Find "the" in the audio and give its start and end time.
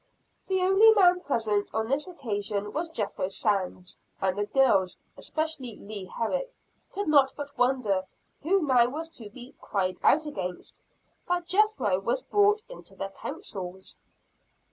0.47-0.61, 4.35-4.47